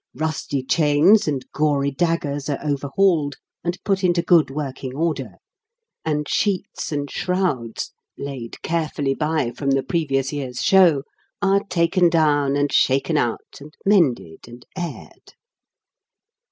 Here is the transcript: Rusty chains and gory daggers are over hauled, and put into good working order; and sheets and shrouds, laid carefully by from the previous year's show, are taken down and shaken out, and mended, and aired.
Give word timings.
Rusty 0.15 0.63
chains 0.63 1.27
and 1.27 1.45
gory 1.51 1.91
daggers 1.91 2.49
are 2.49 2.57
over 2.63 2.89
hauled, 2.95 3.35
and 3.63 3.77
put 3.83 4.03
into 4.03 4.23
good 4.23 4.49
working 4.49 4.95
order; 4.95 5.33
and 6.03 6.27
sheets 6.27 6.91
and 6.91 7.07
shrouds, 7.11 7.93
laid 8.17 8.59
carefully 8.63 9.13
by 9.13 9.51
from 9.51 9.69
the 9.69 9.83
previous 9.83 10.33
year's 10.33 10.63
show, 10.63 11.03
are 11.39 11.61
taken 11.69 12.09
down 12.09 12.55
and 12.55 12.73
shaken 12.73 13.15
out, 13.15 13.59
and 13.59 13.75
mended, 13.85 14.47
and 14.47 14.65
aired. 14.75 15.35